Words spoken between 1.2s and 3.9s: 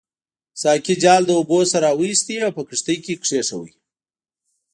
له اوبو نه راوایست او په کښتۍ کې کېښود.